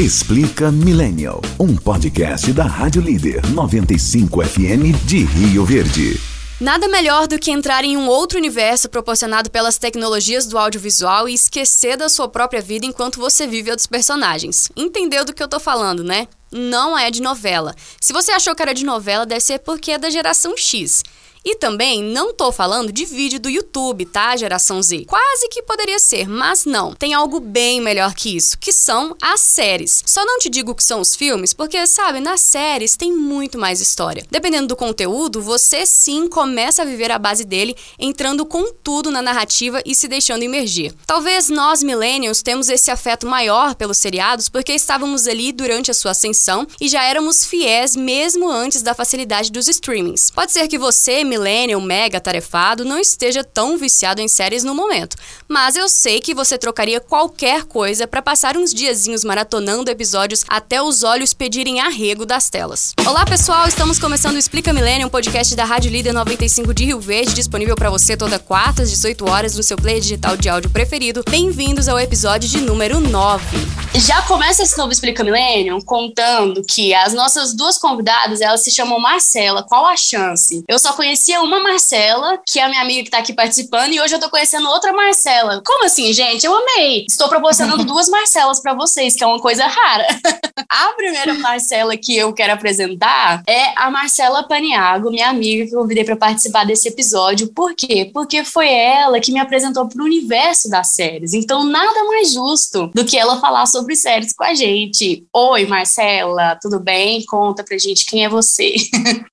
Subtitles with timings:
[0.00, 6.18] Explica Millennial, um podcast da Rádio Líder 95 FM de Rio Verde.
[6.58, 11.34] Nada melhor do que entrar em um outro universo proporcionado pelas tecnologias do audiovisual e
[11.34, 14.70] esquecer da sua própria vida enquanto você vive dos personagens.
[14.74, 16.28] Entendeu do que eu tô falando, né?
[16.50, 17.74] Não é de novela.
[18.00, 21.02] Se você achou que era de novela, deve ser porque é da geração X.
[21.44, 25.06] E também não tô falando de vídeo do YouTube, tá, geração Z?
[25.06, 26.94] Quase que poderia ser, mas não.
[26.94, 30.02] Tem algo bem melhor que isso, que são as séries.
[30.06, 33.80] Só não te digo que são os filmes, porque, sabe, nas séries tem muito mais
[33.80, 34.26] história.
[34.30, 39.22] Dependendo do conteúdo, você sim começa a viver a base dele, entrando com tudo na
[39.22, 40.94] narrativa e se deixando emergir.
[41.06, 46.10] Talvez nós, millennials, temos esse afeto maior pelos seriados porque estávamos ali durante a sua
[46.10, 50.30] ascensão e já éramos fiéis mesmo antes da facilidade dos streamings.
[50.30, 55.16] Pode ser que você, millennial mega tarefado não esteja tão viciado em séries no momento,
[55.48, 60.82] mas eu sei que você trocaria qualquer coisa para passar uns diazinhos maratonando episódios até
[60.82, 62.92] os olhos pedirem arrego das telas.
[63.06, 67.00] Olá pessoal, estamos começando o Explica Millennium, um podcast da Rádio Líder 95 de Rio
[67.00, 70.70] Verde, disponível para você toda quarta às 18 horas no seu player digital de áudio
[70.70, 71.22] preferido.
[71.30, 73.79] Bem-vindos ao episódio de número 9.
[73.94, 78.98] Já começa esse novo Explica Millennium contando que as nossas duas convidadas, elas se chamam
[78.98, 79.62] Marcela.
[79.62, 80.64] Qual a chance?
[80.66, 83.92] Eu só conheci conhecia uma Marcela, que é a minha amiga que tá aqui participando,
[83.92, 85.60] e hoje eu tô conhecendo outra Marcela.
[85.66, 86.46] Como assim, gente?
[86.46, 87.04] Eu amei.
[87.08, 90.06] Estou proporcionando duas Marcelas para vocês, que é uma coisa rara.
[90.68, 95.80] a primeira Marcela que eu quero apresentar é a Marcela Paniago, minha amiga que eu
[95.80, 97.52] convidei para participar desse episódio.
[97.52, 98.08] Por quê?
[98.12, 101.34] Porque foi ela que me apresentou pro universo das séries.
[101.34, 105.26] Então, nada mais justo do que ela falar sobre séries com a gente.
[105.34, 107.24] Oi, Marcela, tudo bem?
[107.26, 108.74] Conta pra gente quem é você.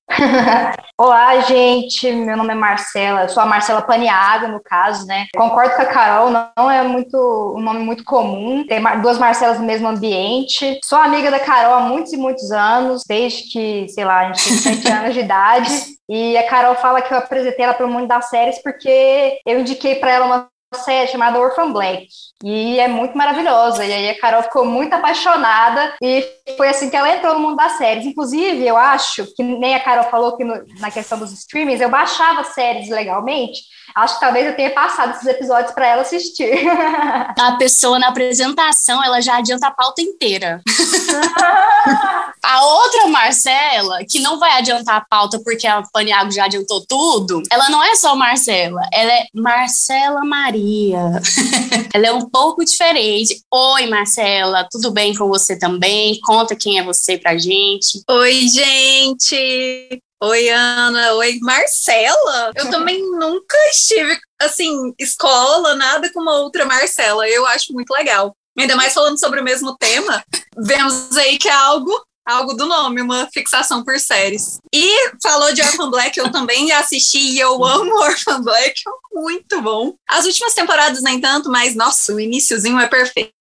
[0.98, 2.10] Olá, gente.
[2.12, 3.22] Meu nome é Marcela.
[3.22, 5.26] Eu sou a Marcela Paniago, no caso, né?
[5.36, 7.16] Concordo com a Carol, não é muito
[7.56, 8.64] um nome muito comum.
[8.66, 10.78] Tem duas Marcelas no mesmo ambiente.
[10.84, 14.44] Sou amiga da Carol há muitos e muitos anos, desde que, sei lá, a gente
[14.44, 15.98] tem 7 anos de idade.
[16.08, 19.60] E a Carol fala que eu apresentei ela para o mundo das séries porque eu
[19.60, 22.08] indiquei para ela uma série chamada Orphan Black.
[22.44, 23.84] E é muito maravilhosa.
[23.84, 26.24] E aí a Carol ficou muito apaixonada e
[26.56, 28.06] foi assim que ela entrou no mundo das séries.
[28.06, 31.88] Inclusive, eu acho que nem a Carol falou que no, na questão dos streamings, eu
[31.88, 33.62] baixava séries legalmente.
[33.94, 36.52] Acho que talvez eu tenha passado esses episódios para ela assistir.
[37.38, 40.60] A pessoa na apresentação, ela já adianta a pauta inteira.
[42.48, 47.42] a outra Marcela, que não vai adiantar a pauta porque a Paniago já adiantou tudo,
[47.52, 50.98] ela não é só Marcela, ela é Marcela Maria.
[51.92, 53.42] ela é um pouco diferente.
[53.52, 56.18] Oi, Marcela, tudo bem com você também?
[56.22, 58.02] Conta quem é você pra gente.
[58.08, 60.02] Oi, gente!
[60.22, 61.12] Oi, Ana.
[61.16, 62.52] Oi, Marcela.
[62.56, 67.28] Eu também nunca estive, assim, escola, nada com uma outra Marcela.
[67.28, 68.34] Eu acho muito legal.
[68.58, 70.24] Ainda mais falando sobre o mesmo tema,
[70.56, 74.58] vemos aí que é algo algo do nome, uma fixação por séries.
[74.72, 79.62] E falou de Orphan Black, eu também assisti e eu amo Orphan Black, é muito
[79.62, 79.94] bom.
[80.06, 83.32] As últimas temporadas nem tanto, mas nossa, o iníciozinho é perfeito.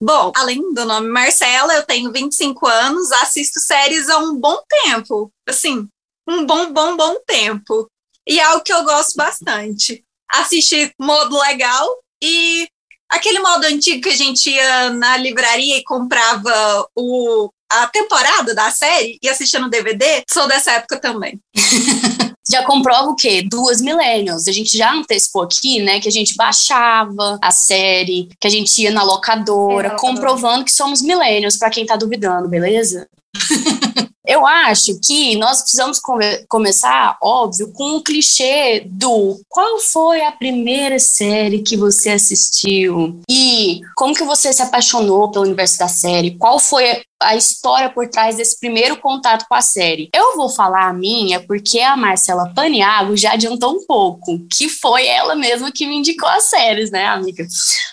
[0.00, 5.30] Bom, além do nome Marcela, eu tenho 25 anos, assisto séries há um bom tempo,
[5.46, 5.86] assim,
[6.26, 7.86] um bom, bom, bom tempo.
[8.26, 10.02] E é algo que eu gosto bastante.
[10.32, 11.86] Assistir modo legal
[12.22, 12.66] e
[13.10, 17.50] aquele modo antigo que a gente ia na livraria e comprava o
[17.82, 21.40] a temporada da série e assistia no DVD, sou dessa época também.
[22.50, 23.42] já comprova o quê?
[23.42, 24.46] Duas millennials.
[24.46, 28.82] A gente já antecipou aqui, né, que a gente baixava a série, que a gente
[28.82, 33.08] ia na locadora, é, comprovando que somos millennials, para quem tá duvidando, beleza?
[34.26, 40.32] Eu acho que nós precisamos come começar, óbvio, com o clichê do qual foi a
[40.32, 46.38] primeira série que você assistiu e como que você se apaixonou pelo universo da série,
[46.38, 50.08] qual foi a história por trás desse primeiro contato com a série.
[50.14, 55.06] Eu vou falar a minha porque a Marcela Paniago já adiantou um pouco, que foi
[55.06, 57.46] ela mesma que me indicou as séries, né, amiga?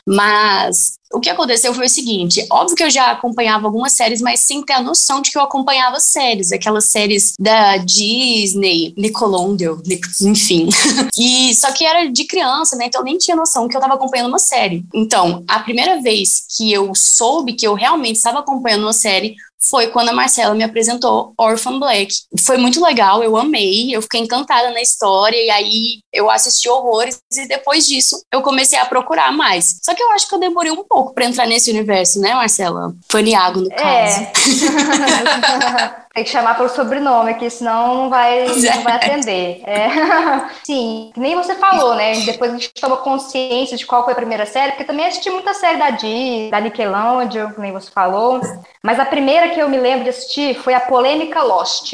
[0.06, 4.42] Mas o que aconteceu foi o seguinte: óbvio que eu já acompanhava algumas séries, mas
[4.42, 9.78] sem ter a noção de que eu acompanhava séries, aquelas séries da Disney, Nickelodeon,
[10.22, 10.70] enfim.
[11.18, 12.86] e só que era de criança, né?
[12.88, 14.86] Então eu nem tinha noção que eu estava acompanhando uma série.
[14.94, 19.21] Então, a primeira vez que eu soube que eu realmente estava acompanhando uma série
[19.70, 22.14] foi quando a Marcela me apresentou Orphan Black.
[22.44, 27.22] Foi muito legal, eu amei, eu fiquei encantada na história, e aí eu assisti horrores,
[27.32, 29.80] e depois disso eu comecei a procurar mais.
[29.82, 32.94] Só que eu acho que eu demorei um pouco para entrar nesse universo, né, Marcela?
[33.10, 33.76] Faniago, no é.
[33.76, 34.22] caso.
[34.22, 36.02] É.
[36.14, 39.62] Tem que chamar pelo sobrenome, que senão não vai, não vai atender.
[39.66, 39.88] É.
[40.66, 42.20] Sim, nem você falou, né?
[42.26, 45.54] Depois a gente toma consciência de qual foi a primeira série, porque também assisti muita
[45.54, 48.42] série da Disney, da Nickelodeon, que nem você falou.
[48.84, 51.94] Mas a primeira que eu me lembro de assistir foi a polêmica Lost.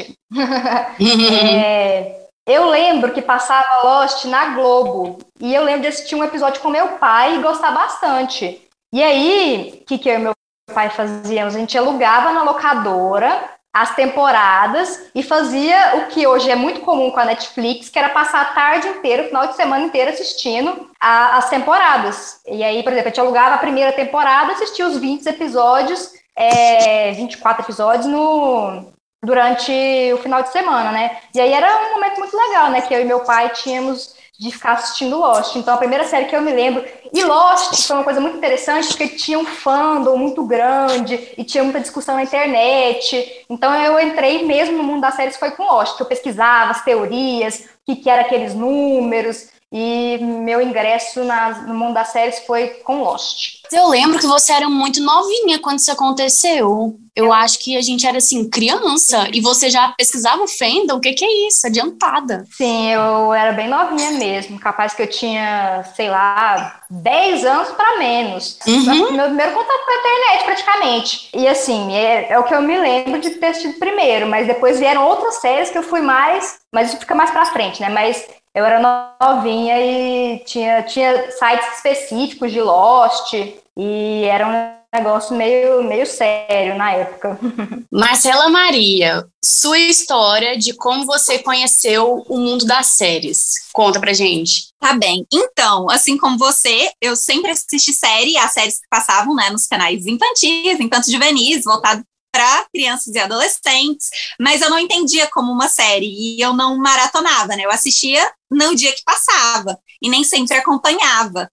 [1.00, 5.18] é, eu lembro que passava Lost na Globo.
[5.38, 8.66] E eu lembro de assistir um episódio com meu pai e gostar bastante.
[8.92, 10.32] E aí, o que, que eu e meu
[10.72, 11.54] pai fazíamos?
[11.54, 17.10] A gente alugava na locadora as temporadas e fazia o que hoje é muito comum
[17.10, 20.90] com a Netflix, que era passar a tarde inteira, o final de semana inteiro assistindo
[20.98, 22.40] a, as temporadas.
[22.46, 27.12] E aí, por exemplo, a gente alugava a primeira temporada, assistia os 20 episódios, é,
[27.12, 28.90] 24 episódios no,
[29.22, 29.72] durante
[30.14, 31.18] o final de semana, né?
[31.34, 32.80] E aí era um momento muito legal, né?
[32.82, 35.56] Que eu e meu pai tínhamos de ficar assistindo Lost.
[35.56, 36.84] Então, a primeira série que eu me lembro.
[37.12, 41.64] E Lost foi uma coisa muito interessante, porque tinha um fandom muito grande e tinha
[41.64, 43.44] muita discussão na internet.
[43.50, 46.84] Então, eu entrei mesmo no mundo das séries foi com Lost, que eu pesquisava as
[46.84, 49.48] teorias, o que, que eram aqueles números.
[49.70, 53.58] E meu ingresso na, no mundo das séries foi com Lost.
[53.70, 56.96] Eu lembro que você era muito novinha quando isso aconteceu.
[57.14, 61.00] Eu acho que a gente era assim, criança, e você já pesquisava o fandom, o
[61.00, 61.66] que, que é isso?
[61.66, 62.44] Adiantada.
[62.56, 64.58] Sim, eu era bem novinha mesmo.
[64.58, 68.58] Capaz que eu tinha, sei lá, 10 anos para menos.
[68.66, 69.12] Uhum.
[69.12, 71.28] Meu primeiro contato com a internet, praticamente.
[71.34, 74.78] E assim, é, é, o que eu me lembro de ter assistido primeiro, mas depois
[74.78, 76.60] vieram outras séries que eu fui mais.
[76.72, 77.88] Mas isso fica mais pra frente, né?
[77.88, 83.32] Mas eu era novinha e tinha, tinha sites específicos de Lost
[83.76, 87.38] e era um negócio meio, meio sério na época.
[87.92, 93.54] Marcela Maria, sua história de como você conheceu o mundo das séries.
[93.72, 94.68] Conta pra gente.
[94.80, 95.26] Tá bem.
[95.32, 100.06] Então, assim como você, eu sempre assisti série, as séries que passavam né, nos canais
[100.06, 102.02] infantis, infantos juvenis, voltado
[102.38, 107.56] para crianças e adolescentes, mas eu não entendia como uma série e eu não maratonava,
[107.56, 107.64] né?
[107.64, 111.50] Eu assistia no dia que passava e nem sempre acompanhava.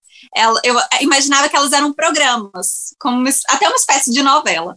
[0.63, 4.75] Eu imaginava que elas eram programas, como até uma espécie de novela.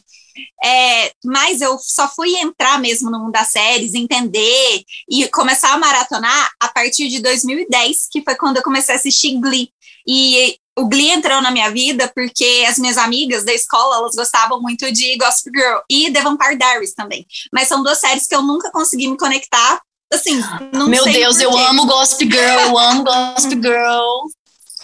[0.65, 5.79] É, mas eu só fui entrar mesmo no mundo das séries, entender e começar a
[5.79, 9.71] maratonar a partir de 2010, que foi quando eu comecei a assistir Glee.
[10.07, 14.61] E o Glee entrou na minha vida porque as minhas amigas da escola, elas gostavam
[14.61, 17.27] muito de Gossip Girl e The Vampire Diaries também.
[17.53, 19.81] Mas são duas séries que eu nunca consegui me conectar.
[20.13, 20.41] Assim,
[20.73, 24.29] não Meu Deus, eu amo Gossip Girl, eu amo Gossip Girl.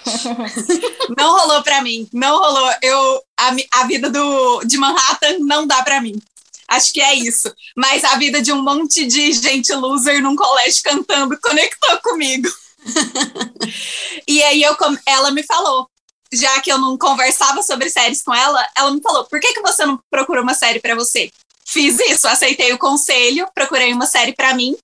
[1.16, 2.70] não rolou pra mim, não rolou.
[2.82, 6.20] Eu, a, a vida do, de Manhattan não dá pra mim.
[6.68, 7.52] Acho que é isso.
[7.76, 12.48] Mas a vida de um monte de gente loser num colégio cantando conectou comigo.
[14.28, 14.76] e aí eu,
[15.06, 15.88] ela me falou,
[16.32, 19.60] já que eu não conversava sobre séries com ela, ela me falou: por que, que
[19.60, 21.30] você não procurou uma série para você?
[21.66, 24.76] Fiz isso, aceitei o conselho, procurei uma série para mim,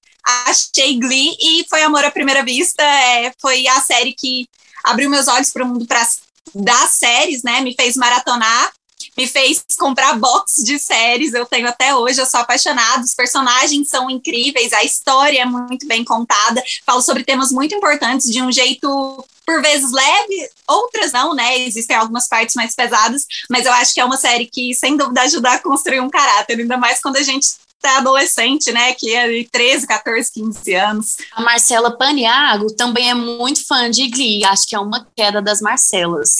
[0.47, 2.82] achei Glee e foi Amor à Primeira Vista.
[2.82, 4.49] É, foi a série que
[4.82, 6.06] abriu meus olhos para o mundo pra,
[6.55, 7.61] das séries, né?
[7.61, 8.73] Me fez maratonar
[9.21, 13.89] me fez comprar box de séries, eu tenho até hoje, eu sou apaixonada, os personagens
[13.89, 18.51] são incríveis, a história é muito bem contada, falo sobre temas muito importantes de um
[18.51, 21.59] jeito por vezes leve, outras não, né?
[21.59, 25.23] Existem algumas partes mais pesadas, mas eu acho que é uma série que, sem dúvida,
[25.23, 27.47] ajuda a construir um caráter, ainda mais quando a gente
[27.88, 28.93] adolescente, né?
[28.94, 31.17] Que é de 13, 14, 15 anos.
[31.32, 35.61] A Marcela Paniago também é muito fã de Glee, acho que é uma queda das
[35.61, 36.37] Marcelas.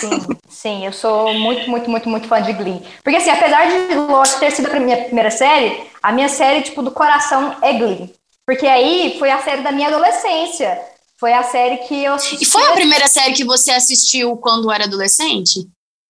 [0.00, 2.82] Sim, sim, eu sou muito, muito, muito, muito fã de Glee.
[3.02, 6.82] Porque, assim, apesar de Lost ter sido a minha primeira série, a minha série, tipo,
[6.82, 8.14] do coração é Glee.
[8.46, 10.80] Porque aí foi a série da minha adolescência.
[11.18, 12.44] Foi a série que eu assisti.
[12.44, 15.66] E foi a primeira série que você assistiu quando era adolescente?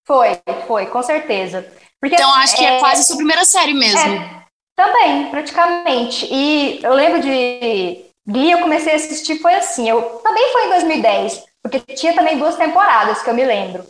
[0.06, 1.66] Foi, foi, com certeza.
[2.00, 3.99] Porque, então acho que é, é quase a sua primeira série mesmo.
[3.99, 4.43] É,
[4.76, 6.26] também, praticamente.
[6.31, 9.88] E eu lembro de Glee, eu comecei a assistir, foi assim.
[9.88, 11.45] Eu também foi em 2010.
[11.62, 13.85] Porque tinha também duas temporadas que eu me lembro.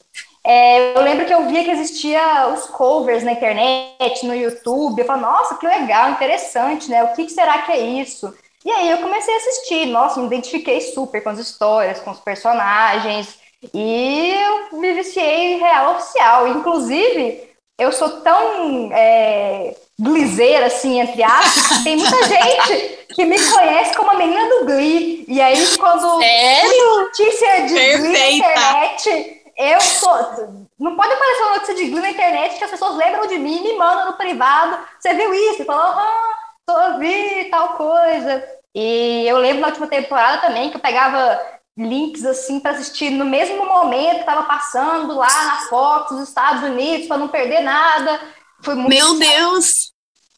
[0.47, 5.01] É, eu lembro que eu via que existia os covers na internet, no YouTube.
[5.01, 7.03] Eu falava, nossa, que legal, interessante, né?
[7.03, 8.33] O que, será que é isso?
[8.65, 9.87] E aí eu comecei a assistir.
[9.87, 13.39] Nossa, me identifiquei super com as histórias, com os personagens.
[13.73, 16.47] E eu me viciei real oficial.
[16.49, 23.97] Inclusive, eu sou tão é, glizeira, assim, entre aspas, tem muita gente que me conhece
[23.97, 25.25] como a menina do Glee.
[25.27, 26.97] E aí, quando Sério?
[27.03, 27.99] notícia de Perfeita.
[27.99, 30.67] Glee na internet, eu sou.
[30.79, 33.59] Não pode aparecer uma notícia de Glee na internet que as pessoas lembram de mim
[33.59, 34.79] e me mandam no privado.
[35.01, 35.63] Você viu isso?
[35.63, 36.35] E falam, ah,
[36.67, 38.45] tô vi tal coisa.
[38.75, 41.41] E eu lembro na última temporada também que eu pegava
[41.77, 46.63] links assim para assistir no mesmo momento que estava passando lá na Fox, nos Estados
[46.63, 48.21] Unidos, para não perder nada.
[48.63, 49.93] Foi muito Meu Deus!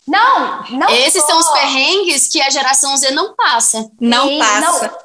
[0.06, 0.88] Não, não.
[0.88, 1.28] Esses só.
[1.28, 3.90] são os perrengues que a geração Z não passa.
[4.00, 4.86] Não e, passa.
[4.86, 4.98] Não,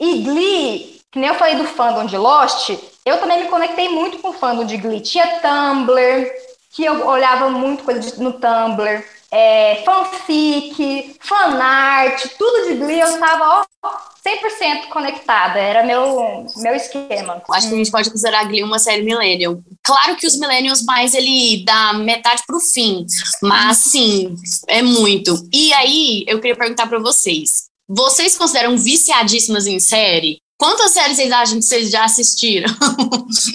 [0.00, 2.70] e Glee, que nem eu falei do fandom de Lost,
[3.04, 5.00] eu também me conectei muito com o fandom de Glee.
[5.00, 6.30] Tinha Tumblr,
[6.72, 9.04] que eu olhava muito coisa no Tumblr.
[9.36, 13.88] É, fanfic, fanart, tudo de Glee, eu tava ó,
[14.24, 17.42] 100% conectada, era meu, meu esquema.
[17.50, 19.58] Acho que a gente pode considerar Glee uma série millennial.
[19.82, 23.04] Claro que os millennials mais ele dá metade pro fim,
[23.42, 24.36] mas sim,
[24.68, 25.34] é muito.
[25.52, 30.38] E aí, eu queria perguntar para vocês, vocês consideram viciadíssimas em série?
[30.56, 32.72] Quantas séries vocês acham que vocês já assistiram?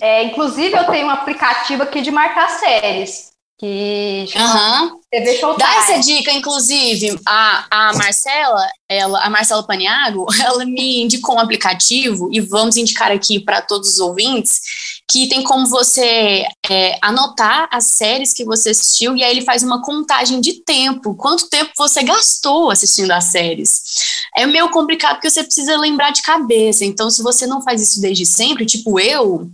[0.01, 3.28] É, inclusive, eu tenho um aplicativo aqui de marcar séries.
[3.59, 5.01] Que chama uhum.
[5.11, 5.57] TV Showtime.
[5.57, 11.39] Dá essa dica, inclusive, a, a Marcela, ela, a Marcela Paniago, ela me indicou um
[11.39, 14.61] aplicativo, e vamos indicar aqui para todos os ouvintes,
[15.11, 19.61] que tem como você é, anotar as séries que você assistiu, e aí ele faz
[19.61, 23.81] uma contagem de tempo, quanto tempo você gastou assistindo as séries.
[24.37, 27.99] É meio complicado porque você precisa lembrar de cabeça, então se você não faz isso
[27.99, 29.49] desde sempre, tipo eu,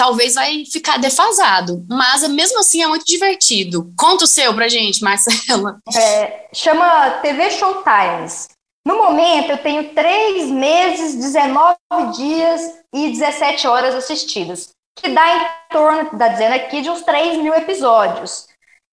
[0.00, 1.84] talvez vai ficar defasado.
[1.86, 3.92] Mas mesmo assim é muito divertido.
[3.98, 5.78] Conta o seu pra gente, Marcela.
[5.94, 8.48] É, chama TV Showtimes.
[8.86, 11.76] No momento, eu tenho três meses, 19
[12.16, 12.62] dias
[12.94, 17.52] e 17 horas assistidas, que dá em torno, está dizendo aqui, de uns 3 mil
[17.52, 18.46] episódios.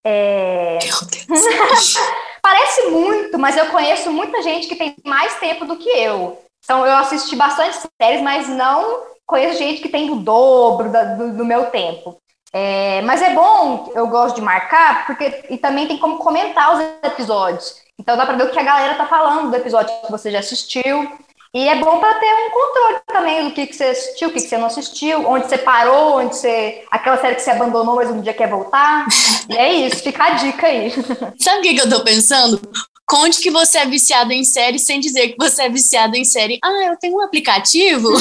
[0.05, 0.79] É...
[0.83, 1.93] Meu Deus.
[2.41, 6.41] Parece muito, mas eu conheço muita gente que tem mais tempo do que eu.
[6.63, 11.33] Então, eu assisti bastante séries, mas não conheço gente que tem o dobro da, do,
[11.33, 12.17] do, meu tempo.
[12.53, 16.81] É, mas é bom, eu gosto de marcar, porque e também tem como comentar os
[17.03, 17.75] episódios.
[17.99, 20.39] Então dá para ver o que a galera tá falando do episódio que você já
[20.39, 21.11] assistiu.
[21.53, 24.41] E é bom para ter um controle também do que, que você assistiu, o que,
[24.41, 26.85] que você não assistiu, onde você parou, onde você.
[26.91, 29.05] aquela série que você abandonou, mas um dia quer voltar.
[29.49, 30.91] e é isso, fica a dica aí.
[31.39, 32.61] Sabe o que, que eu tô pensando?
[33.07, 36.59] Conte que você é viciado em série sem dizer que você é viciado em série.
[36.61, 38.09] Ah, eu tenho um aplicativo.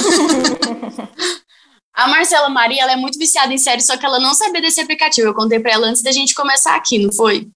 [1.92, 4.80] A Marcela Maria, ela é muito viciada em série, só que ela não sabia desse
[4.80, 5.28] aplicativo.
[5.28, 7.48] Eu contei para ela antes da gente começar aqui, não foi?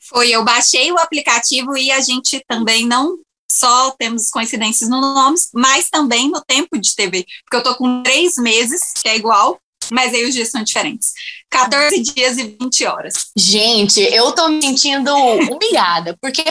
[0.00, 5.36] Foi, eu baixei o aplicativo e a gente também não só temos coincidências no nome,
[5.52, 7.24] mas também no tempo de TV.
[7.44, 9.60] Porque eu tô com três meses, que é igual,
[9.90, 11.12] mas aí os dias são diferentes.
[11.50, 13.14] 14 dias e 20 horas.
[13.36, 16.44] Gente, eu tô me sentindo humilhada, porque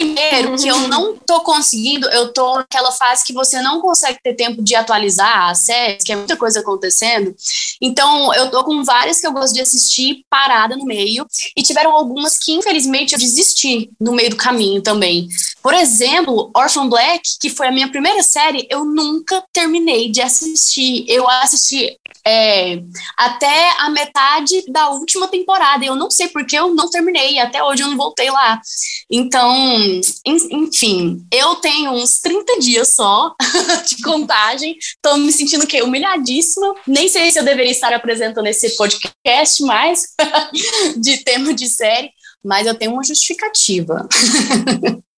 [0.00, 4.32] Primeiro, que eu não tô conseguindo, eu tô naquela fase que você não consegue ter
[4.32, 7.34] tempo de atualizar a série, que é muita coisa acontecendo.
[7.82, 11.90] Então, eu tô com várias que eu gosto de assistir parada no meio, e tiveram
[11.92, 15.28] algumas que, infelizmente, eu desisti no meio do caminho também.
[15.62, 21.04] Por exemplo, Orphan Black, que foi a minha primeira série, eu nunca terminei de assistir.
[21.06, 22.82] Eu assisti é,
[23.16, 25.84] até a metade da última temporada.
[25.84, 28.60] Eu não sei porque eu não terminei, até hoje eu não voltei lá.
[29.10, 29.54] Então,
[30.26, 33.34] enfim, eu tenho uns 30 dias só
[33.86, 34.76] de contagem.
[35.02, 36.74] Tô me sentindo que humilhadíssima.
[36.86, 40.04] Nem sei se eu deveria estar apresentando esse podcast mais
[40.96, 42.10] de tema de série,
[42.42, 44.08] mas eu tenho uma justificativa.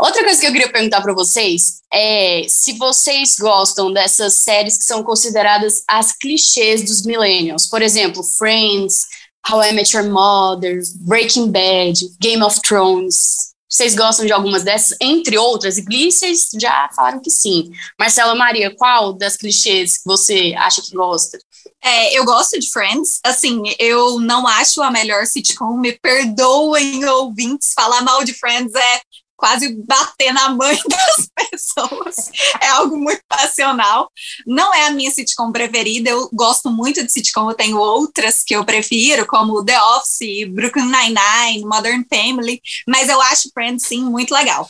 [0.00, 4.84] Outra coisa que eu queria perguntar para vocês é se vocês gostam dessas séries que
[4.84, 7.66] são consideradas as clichês dos millennials.
[7.66, 9.06] Por exemplo, Friends,
[9.50, 13.48] How I Met Your Mother, Breaking Bad, Game of Thrones.
[13.70, 15.76] Vocês gostam de algumas dessas, entre outras?
[15.76, 17.70] E vocês já falaram que sim.
[17.98, 21.38] Marcela Maria, qual das clichês que você acha que gosta?
[21.82, 23.20] É, eu gosto de Friends.
[23.24, 25.76] Assim, eu não acho a melhor sitcom.
[25.76, 27.72] Me perdoem, ouvintes.
[27.74, 29.00] Falar mal de Friends é
[29.36, 32.30] quase bater na mãe das pessoas.
[32.60, 34.10] É algo muito passional.
[34.46, 36.10] Não é a minha sitcom preferida.
[36.10, 37.48] Eu gosto muito de sitcom.
[37.48, 42.60] Eu tenho outras que eu prefiro, como The Office, Brooklyn Nine-Nine, Modern Family.
[42.86, 44.68] Mas eu acho Friends, sim, muito legal.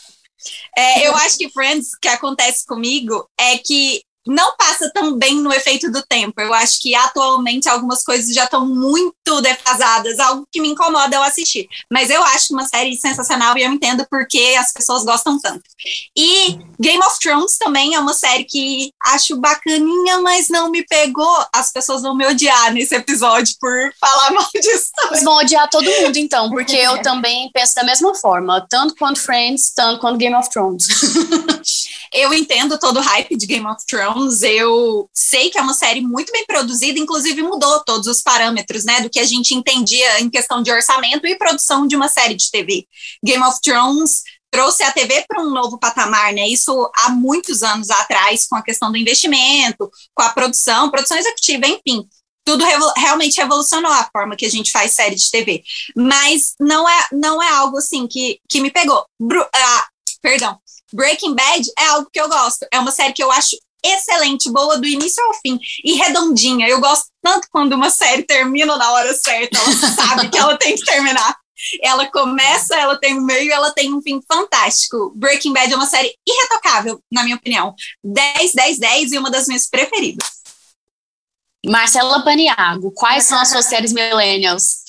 [0.76, 5.52] É, eu acho que Friends, que acontece comigo, é que não passa tão bem no
[5.52, 6.40] efeito do tempo.
[6.40, 11.22] Eu acho que atualmente algumas coisas já estão muito defasadas, algo que me incomoda eu
[11.22, 11.68] assistir.
[11.90, 15.62] Mas eu acho uma série sensacional e eu entendo porque as pessoas gostam tanto.
[16.16, 21.44] E Game of Thrones também é uma série que acho bacaninha, mas não me pegou.
[21.54, 24.90] As pessoas vão me odiar nesse episódio por falar mal disso.
[25.10, 29.20] Eles vão odiar todo mundo, então, porque eu também penso da mesma forma, tanto quanto
[29.20, 30.86] Friends, tanto quanto Game of Thrones.
[32.12, 35.74] eu entendo todo o hype de Game of Thrones Thrones, eu sei que é uma
[35.74, 40.20] série muito bem produzida, inclusive mudou todos os parâmetros, né, do que a gente entendia
[40.20, 42.86] em questão de orçamento e produção de uma série de TV.
[43.24, 46.46] Game of Thrones trouxe a TV para um novo patamar, né?
[46.48, 51.66] Isso há muitos anos atrás, com a questão do investimento, com a produção, produção executiva,
[51.66, 52.06] enfim.
[52.44, 52.64] tudo
[52.96, 55.62] realmente revolucionou a forma que a gente faz série de TV.
[55.94, 59.04] Mas não é, não é algo assim que, que me pegou.
[59.20, 59.86] Bru ah,
[60.22, 60.58] perdão.
[60.92, 62.66] Breaking Bad é algo que eu gosto.
[62.72, 63.54] É uma série que eu acho
[63.84, 66.68] excelente, boa do início ao fim e redondinha.
[66.68, 70.74] Eu gosto tanto quando uma série termina na hora certa, ela sabe que ela tem
[70.74, 71.36] que terminar.
[71.82, 75.12] Ela começa, ela tem um meio, ela tem um fim fantástico.
[75.16, 77.74] Breaking Bad é uma série irretocável, na minha opinião.
[78.04, 80.38] 10, 10, 10 e uma das minhas preferidas.
[81.66, 84.84] Marcela Paniago, quais são as suas séries millennials?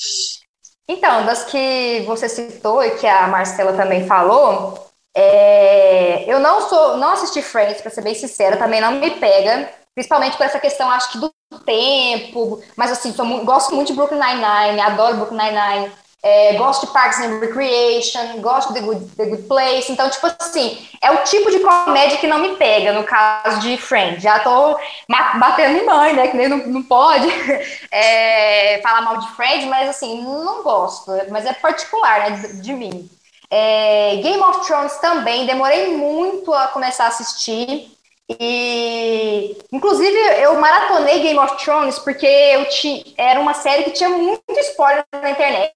[0.88, 4.89] Então, das que você citou e que a Marcela também falou,
[5.22, 9.70] é, eu não sou, não assisti Friends, para ser bem sincera, também não me pega,
[9.94, 11.30] principalmente por essa questão, acho que do
[11.66, 15.92] tempo, mas assim, sou, gosto muito de Brooklyn Nine-Nine, adoro Brooklyn Nine-Nine,
[16.24, 19.92] é, gosto de Parks and Recreation, gosto de Good, The Good Place.
[19.92, 23.78] Então, tipo assim, é o tipo de comédia que não me pega, no caso de
[23.78, 24.22] Friends.
[24.22, 24.78] Já tô
[25.40, 26.28] batendo em mãe, né?
[26.28, 27.26] Que nem não, não pode
[27.90, 31.10] é, falar mal de Friends, mas assim, não gosto.
[31.30, 32.32] Mas é particular, né?
[32.32, 33.10] De, de mim.
[33.52, 37.92] É, Game of Thrones também, demorei muito a começar a assistir.
[38.40, 44.10] E, inclusive, eu maratonei Game of Thrones porque eu ti, era uma série que tinha
[44.10, 45.74] muito spoiler na internet,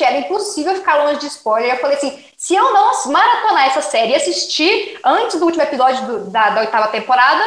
[0.00, 1.72] era impossível ficar longe de spoiler.
[1.74, 6.06] Eu falei assim: se eu não maratonar essa série e assistir antes do último episódio
[6.06, 7.42] do, da, da, oitava temporada,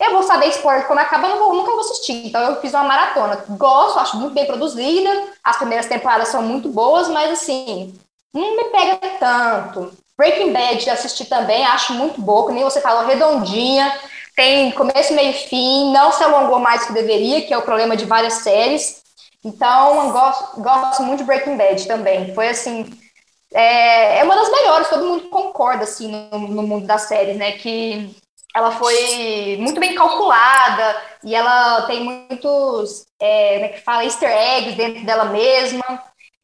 [0.00, 2.26] eu vou saber spoiler quando acaba, eu vou, nunca vou assistir.
[2.26, 3.44] Então, eu fiz uma maratona.
[3.50, 7.94] Gosto, acho muito bem produzida, as primeiras temporadas são muito boas, mas assim,
[8.32, 9.92] não me pega tanto.
[10.16, 13.96] Breaking Bad assisti também, acho muito boa, nem você falou, redondinha,
[14.34, 17.96] tem começo, meio e fim, não se alongou mais que deveria, que é o problema
[17.96, 19.02] de várias séries.
[19.44, 22.34] Então, gosto, gosto muito de Breaking Bad também.
[22.34, 22.84] Foi assim,
[23.52, 27.52] é, é uma das melhores, todo mundo concorda assim no, no mundo das séries, né?
[27.52, 28.14] Que
[28.54, 34.30] ela foi muito bem calculada e ela tem muitos, é, como é que fala, easter
[34.30, 35.84] eggs dentro dela mesma.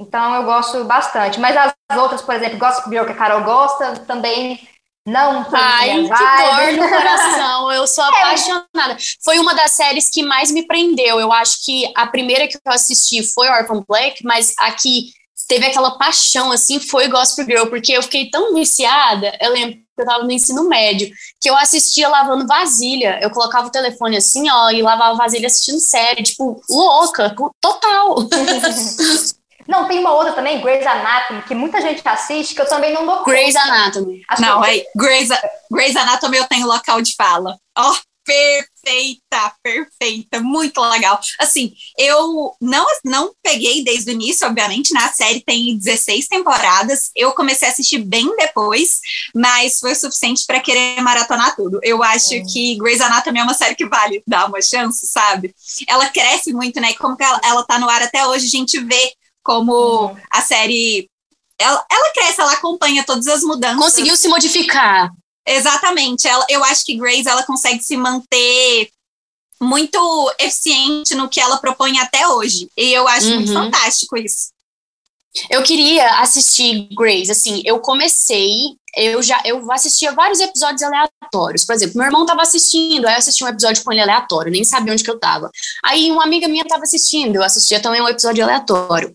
[0.06, 1.40] Então eu gosto bastante.
[1.40, 4.60] Mas as outras, por exemplo, Gossip Girl, que a Carol gosta, também
[5.06, 7.72] não foi Ai, que dor no coração.
[7.72, 8.08] Eu sou é.
[8.08, 8.96] apaixonada.
[9.22, 11.20] Foi uma das séries que mais me prendeu.
[11.20, 15.12] Eu acho que a primeira que eu assisti foi Orphan Black, mas a que
[15.46, 19.36] teve aquela paixão, assim, foi Gossip Girl, porque eu fiquei tão viciada.
[19.40, 23.18] Eu lembro que eu tava no ensino médio, que eu assistia lavando vasilha.
[23.20, 28.16] Eu colocava o telefone assim, ó, e lavava vasilha assistindo série, tipo, louca, total.
[29.66, 33.06] Não, tem uma outra também, Grey's Anatomy, que muita gente assiste, que eu também não
[33.06, 33.30] dou conta.
[33.30, 34.22] Grey's Anatomy.
[34.28, 34.70] Acho não, que...
[34.70, 35.28] é, Grey's,
[35.70, 37.56] Grey's Anatomy eu tenho local de fala.
[37.76, 41.20] Ó, oh, perfeita, perfeita, muito legal.
[41.38, 45.00] Assim, eu não, não peguei desde o início, obviamente, né?
[45.00, 47.10] A série tem 16 temporadas.
[47.14, 49.00] Eu comecei a assistir bem depois,
[49.34, 51.78] mas foi o suficiente para querer maratonar tudo.
[51.82, 52.44] Eu acho hum.
[52.50, 55.54] que Grey's Anatomy é uma série que vale dar uma chance, sabe?
[55.86, 56.90] Ela cresce muito, né?
[56.90, 59.12] E como ela, ela tá no ar até hoje, a gente vê
[59.44, 60.16] como uhum.
[60.32, 61.08] a série.
[61.60, 63.78] Ela, ela cresce, ela acompanha todas as mudanças.
[63.78, 65.12] Conseguiu se modificar.
[65.46, 66.26] Exatamente.
[66.26, 68.88] Ela, eu acho que Grace ela consegue se manter
[69.60, 72.68] muito eficiente no que ela propõe até hoje.
[72.76, 73.36] E eu acho uhum.
[73.36, 74.52] muito fantástico isso.
[75.50, 81.64] Eu queria assistir Grace, assim, eu comecei, eu já eu assistia vários episódios aleatórios.
[81.64, 84.64] Por exemplo, meu irmão estava assistindo, aí eu assisti um episódio com ele aleatório, nem
[84.64, 85.50] sabia onde que eu estava.
[85.84, 89.14] Aí uma amiga minha estava assistindo, eu assistia também um episódio aleatório.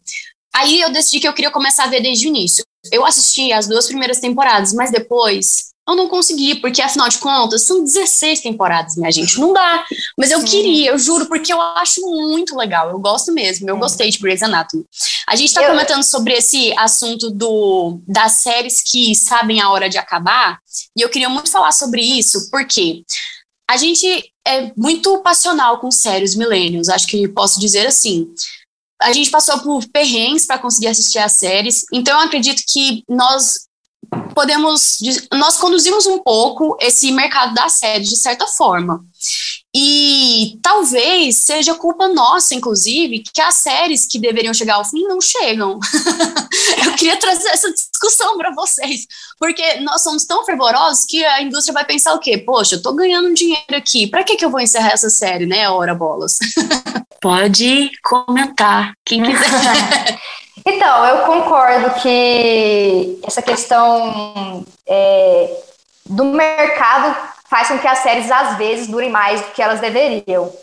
[0.54, 2.64] Aí eu decidi que eu queria começar a ver desde o início.
[2.92, 7.64] Eu assisti as duas primeiras temporadas, mas depois eu não consegui, porque afinal de contas
[7.64, 9.86] são 16 temporadas, minha gente, não dá.
[10.18, 10.46] Mas eu Sim.
[10.46, 14.44] queria, eu juro, porque eu acho muito legal, eu gosto mesmo, eu gostei de Grey's
[14.44, 14.86] Anatomy.
[15.30, 15.70] A gente tá eu...
[15.70, 20.60] comentando sobre esse assunto do, das séries que sabem a hora de acabar,
[20.98, 23.04] e eu queria muito falar sobre isso, porque
[23.70, 28.28] a gente é muito passional com séries millennials, acho que posso dizer assim
[29.02, 33.70] a gente passou por perrengues para conseguir assistir as séries, então eu acredito que nós
[34.36, 35.00] podemos.
[35.34, 39.04] Nós conduzimos um pouco esse mercado da série, de certa forma.
[39.76, 45.22] E talvez seja culpa nossa, inclusive, que as séries que deveriam chegar ao fim não
[45.22, 45.80] chegam.
[46.86, 49.06] eu queria trazer essa discussão para vocês,
[49.38, 52.38] porque nós somos tão fervorosos que a indústria vai pensar o quê?
[52.38, 55.70] Poxa, eu tô ganhando dinheiro aqui, para que, que eu vou encerrar essa série, né?
[55.70, 56.40] Ora bolas.
[57.22, 60.20] Pode comentar, quem quiser.
[60.66, 65.64] Então, eu concordo que essa questão é,
[66.06, 67.16] do mercado
[67.50, 70.54] faz com que as séries, às vezes, durem mais do que elas deveriam.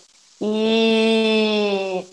[0.41, 2.07] E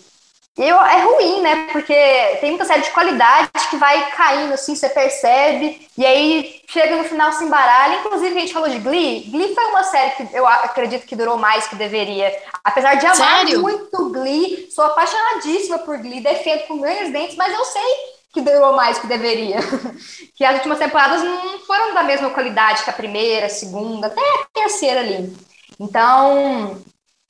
[0.56, 1.68] eu, é ruim, né?
[1.72, 1.94] Porque
[2.40, 7.04] tem muita série de qualidade que vai caindo, assim, você percebe, e aí chega no
[7.04, 7.96] final se embaralha.
[7.96, 9.28] Inclusive, a gente falou de Glee.
[9.30, 12.32] Glee foi uma série que eu acredito que durou mais que deveria.
[12.62, 13.62] Apesar de amar Sério?
[13.62, 18.74] muito Glee, sou apaixonadíssima por Glee, defendo com grandes dentes, mas eu sei que durou
[18.74, 19.58] mais que deveria.
[20.34, 24.20] que as últimas temporadas não foram da mesma qualidade que a primeira, a segunda, até
[24.20, 25.34] a terceira ali.
[25.78, 26.82] Então,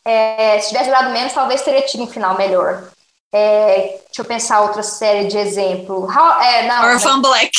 [0.05, 2.91] é, se tivesse durado menos, talvez teria tido um final melhor.
[3.37, 6.05] É, deixa eu pensar outra série de exemplo.
[6.05, 7.51] How, é, não, Orphan Black.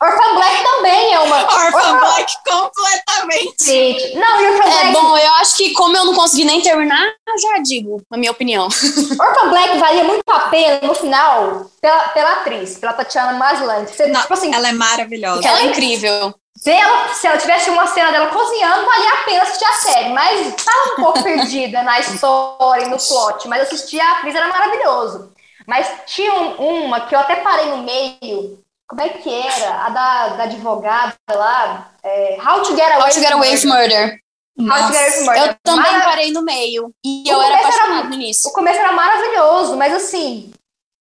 [0.00, 1.42] Orphan Black também é uma.
[1.42, 1.98] Orphan, Orphan...
[1.98, 3.64] Black completamente.
[3.64, 4.92] Gente, não, Orphan é, Black.
[4.92, 7.04] Bom, eu acho que como eu não consegui nem terminar,
[7.40, 8.68] já digo, a minha opinião.
[9.18, 13.86] Orphan Black valia muito a pena no final pela, pela atriz, pela Tatiana Maslany.
[13.86, 15.48] tipo assim, ela é maravilhosa.
[15.48, 16.32] Ela é incrível.
[16.56, 20.08] Se ela, se ela tivesse uma cena dela cozinhando, valia a pena assistir a série.
[20.10, 23.46] Mas estava um pouco perdida na história e no plot.
[23.46, 25.32] Mas assistir a atriz era maravilhoso.
[25.66, 28.58] Mas tinha uma que eu até parei no meio.
[28.88, 29.84] Como é que era?
[29.84, 31.90] A da, da advogada lá.
[32.02, 34.20] É, How to Get Away, How to get away with Murder.
[34.56, 35.46] Murder.
[35.48, 36.90] Eu também parei no meio.
[37.04, 38.48] E o eu era apaixonada nisso.
[38.48, 40.52] O começo era maravilhoso, mas assim,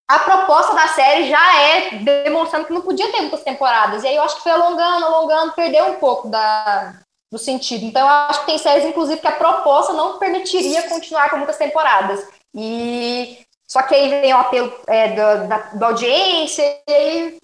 [0.08, 4.04] a proposta da série já é demonstrando que não podia ter muitas temporadas.
[4.04, 6.94] E aí eu acho que foi alongando, alongando, perdeu um pouco da,
[7.32, 7.86] do sentido.
[7.86, 11.58] Então eu acho que tem séries, inclusive, que a proposta não permitiria continuar com muitas
[11.58, 12.28] temporadas.
[12.54, 17.38] E só que aí vem o apelo é, da, da, da audiência e aí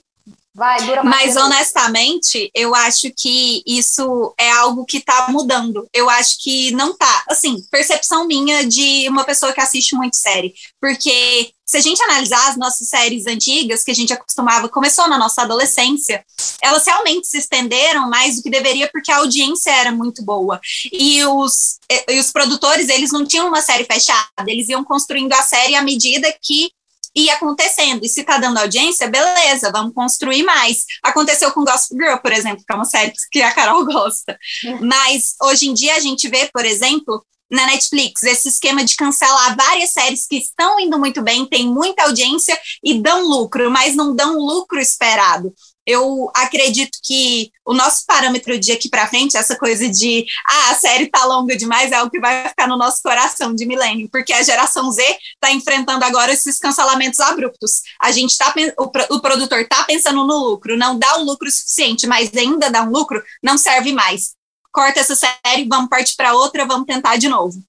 [0.54, 5.88] Vai, dura mais Mas honestamente, eu acho que isso é algo que tá mudando.
[5.94, 7.24] Eu acho que não tá.
[7.30, 10.54] Assim, percepção minha de uma pessoa que assiste muito série.
[10.80, 15.18] Porque se a gente analisar as nossas séries antigas, que a gente acostumava, começou na
[15.18, 16.22] nossa adolescência,
[16.62, 20.60] elas realmente se estenderam mais do que deveria, porque a audiência era muito boa.
[20.92, 25.42] E os, e os produtores, eles não tinham uma série fechada, eles iam construindo a
[25.42, 26.72] série à medida que
[27.16, 28.04] ia acontecendo.
[28.04, 30.86] E se tá dando audiência, beleza, vamos construir mais.
[31.04, 34.38] Aconteceu com Gossip Girl, por exemplo, que é uma série que a Carol gosta.
[34.82, 39.58] Mas hoje em dia a gente vê, por exemplo, na Netflix, esse esquema de cancelar
[39.58, 44.16] várias séries que estão indo muito bem, tem muita audiência e dão lucro, mas não
[44.16, 45.54] dão lucro esperado
[45.92, 50.76] eu acredito que o nosso parâmetro de aqui para frente, essa coisa de ah, a
[50.76, 54.34] série tá longa demais, é o que vai ficar no nosso coração de milênio, porque
[54.34, 57.82] a geração Z está enfrentando agora esses cancelamentos abruptos.
[58.00, 62.08] A gente tá o, o produtor tá pensando no lucro, não dá um lucro suficiente,
[62.08, 64.34] mas ainda dá um lucro, não serve mais.
[64.72, 67.62] Corta essa série, vamos partir para outra, vamos tentar de novo.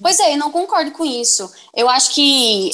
[0.00, 1.50] Pois é, eu não concordo com isso.
[1.74, 2.70] Eu acho que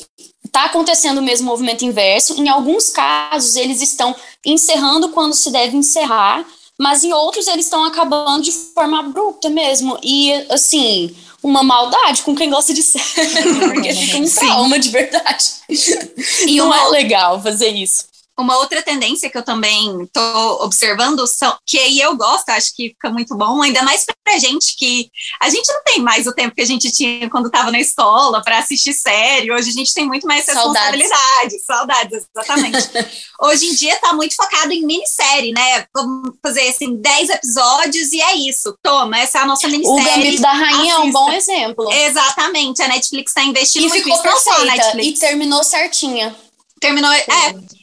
[0.53, 2.39] está acontecendo o mesmo movimento inverso.
[2.39, 6.45] Em alguns casos, eles estão encerrando quando se deve encerrar,
[6.79, 9.99] mas em outros, eles estão acabando de forma abrupta mesmo.
[10.03, 15.45] E, assim, uma maldade com quem gosta de série, porque fica um trauma de verdade.
[16.47, 16.77] E não uma...
[16.77, 18.12] é legal fazer isso.
[18.39, 22.89] Uma outra tendência que eu também estou observando, são, que aí eu gosto, acho que
[22.89, 26.55] fica muito bom, ainda mais para gente que a gente não tem mais o tempo
[26.55, 29.53] que a gente tinha quando estava na escola para assistir série.
[29.53, 32.89] Hoje a gente tem muito mais responsabilidade, saudades, saudades exatamente.
[33.43, 35.85] Hoje em dia está muito focado em minissérie, né?
[35.95, 38.77] Vamos fazer assim 10 episódios e é isso.
[38.83, 40.01] Toma, essa é a nossa minissérie.
[40.01, 40.95] O Gambito da Rainha assista.
[40.95, 41.93] é um bom exemplo.
[41.93, 46.35] Exatamente, a Netflix está investindo e muito ficou perfeita, E terminou certinha.
[46.81, 47.21] Terminou, Sim.
[47.21, 47.82] é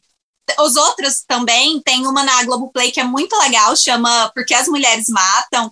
[0.60, 5.08] os outros também, tem uma na Globoplay que é muito legal, chama Porque as Mulheres
[5.10, 5.72] Matam.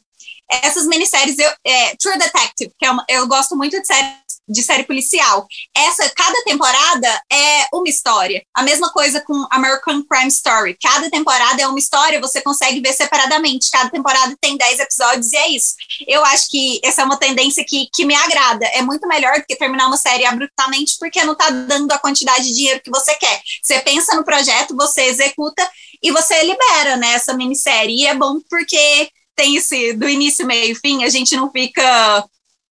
[0.50, 4.64] Essas minisséries, eu, é, True Detective, que é uma, eu gosto muito de séries de
[4.64, 5.46] série policial.
[5.76, 8.44] Essa, cada temporada é uma história.
[8.54, 10.78] A mesma coisa com American Crime Story.
[10.82, 13.70] Cada temporada é uma história, você consegue ver separadamente.
[13.72, 15.74] Cada temporada tem 10 episódios e é isso.
[16.08, 18.66] Eu acho que essa é uma tendência que, que me agrada.
[18.68, 22.46] É muito melhor do que terminar uma série abruptamente porque não tá dando a quantidade
[22.46, 23.42] de dinheiro que você quer.
[23.62, 25.68] Você pensa no projeto, você executa
[26.02, 28.02] e você libera, né, essa minissérie.
[28.02, 32.26] E é bom porque tem esse do início, meio fim, a gente não fica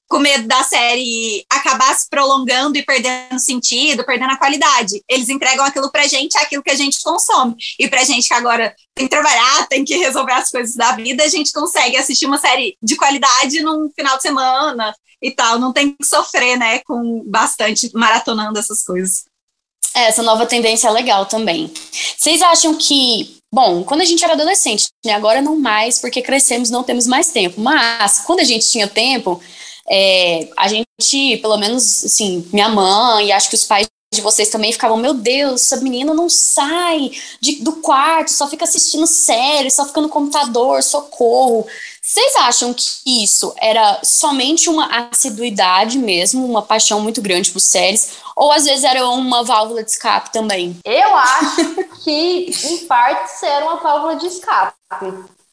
[0.09, 5.03] com medo da série acabar se prolongando e perdendo sentido, perdendo a qualidade.
[5.09, 7.57] Eles entregam aquilo pra gente, é aquilo que a gente consome.
[7.79, 11.25] E pra gente que agora tem que trabalhar, tem que resolver as coisas da vida,
[11.25, 15.59] a gente consegue assistir uma série de qualidade num final de semana e tal.
[15.59, 19.25] Não tem que sofrer, né, com bastante maratonando essas coisas.
[19.95, 21.73] É, essa nova tendência é legal também.
[22.17, 26.69] Vocês acham que Bom, quando a gente era adolescente, né, agora não mais, porque crescemos,
[26.69, 27.61] não temos mais tempo.
[27.61, 29.41] Mas quando a gente tinha tempo,
[29.89, 34.49] é, a gente, pelo menos, assim, minha mãe e acho que os pais de vocês
[34.49, 39.71] também ficavam, meu Deus, essa menina não sai de, do quarto, só fica assistindo série,
[39.71, 41.67] só fica no computador, socorro.
[42.01, 48.13] Vocês acham que isso era somente uma assiduidade mesmo, uma paixão muito grande por séries,
[48.37, 50.79] ou às vezes era uma válvula de escape também?
[50.85, 54.77] Eu acho que, em partes, era uma válvula de escape.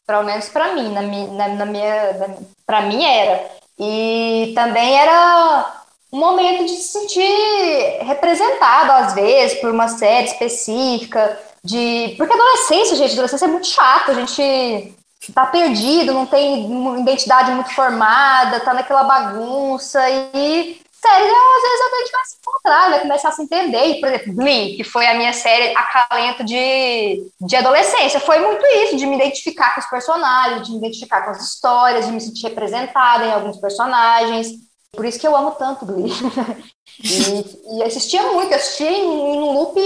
[0.06, 3.50] Pelo menos para mim, na, na minha, para mim era.
[3.78, 11.38] E também era um momento de se sentir representado, às vezes, por uma série específica,
[11.62, 12.14] de.
[12.16, 14.94] Porque adolescência, gente, adolescência é muito chato, a gente
[15.32, 19.98] tá perdido, não tem identidade muito formada, tá naquela bagunça
[20.34, 23.84] e séries, às vezes a gente vai se encontrar, vai começar a se entender.
[23.84, 28.64] E, por exemplo, Glee, que foi a minha série acalento de, de adolescência, foi muito
[28.84, 32.20] isso, de me identificar com os personagens, de me identificar com as histórias, de me
[32.20, 34.48] sentir representada em alguns personagens.
[34.92, 36.10] Por isso que eu amo tanto Glee.
[37.02, 39.80] e, e assistia muito, assistia em, em um loop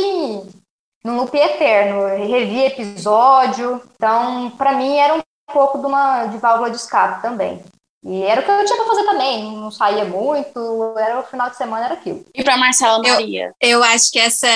[1.04, 3.80] num loop eterno, revia episódio.
[3.94, 7.62] Então, para mim, era um pouco de uma de válvula de escape também.
[8.04, 11.50] E era o que eu tinha pra fazer também, não saía muito, era o final
[11.50, 12.24] de semana, era aquilo.
[12.32, 13.52] E para Marcela Maria?
[13.60, 14.48] Eu, eu acho que essa,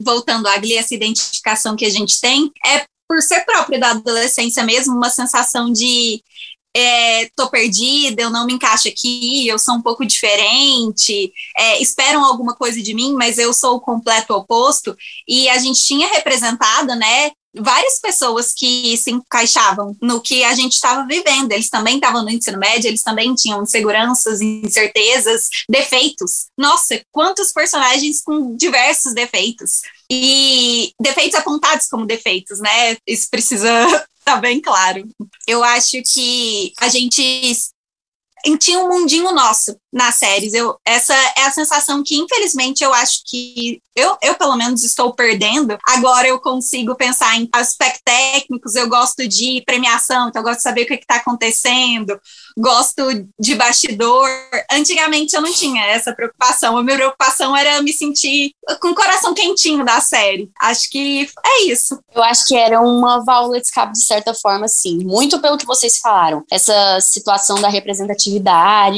[0.00, 4.64] voltando à Glee, essa identificação que a gente tem, é por ser própria da adolescência
[4.64, 6.22] mesmo, uma sensação de
[6.76, 12.22] é, tô perdida, eu não me encaixo aqui, eu sou um pouco diferente, é, esperam
[12.22, 14.94] alguma coisa de mim, mas eu sou o completo oposto.
[15.26, 20.72] E a gente tinha representado, né, várias pessoas que se encaixavam no que a gente
[20.72, 21.52] estava vivendo.
[21.52, 26.46] Eles também estavam no ensino médio, eles também tinham inseguranças, incertezas, defeitos.
[26.56, 29.80] Nossa, quantos personagens com diversos defeitos.
[30.10, 32.96] E defeitos apontados como defeitos, né?
[33.06, 33.68] Isso precisa
[34.24, 35.08] tá bem claro.
[35.46, 37.52] Eu acho que a gente
[38.54, 40.52] tinha um mundinho nosso nas séries.
[40.52, 45.14] Eu, essa é a sensação que, infelizmente, eu acho que eu, eu, pelo menos, estou
[45.14, 45.78] perdendo.
[45.88, 50.64] Agora eu consigo pensar em aspectos técnicos, eu gosto de premiação, então eu gosto de
[50.64, 52.20] saber o que está acontecendo,
[52.58, 53.02] gosto
[53.40, 54.28] de bastidor.
[54.70, 56.76] Antigamente eu não tinha essa preocupação.
[56.76, 60.50] A minha preocupação era me sentir com o coração quentinho da série.
[60.60, 61.98] Acho que é isso.
[62.14, 64.98] Eu acho que era uma válvula de escape, de certa forma, sim.
[65.04, 66.44] Muito pelo que vocês falaram.
[66.50, 68.35] Essa situação da representatividade,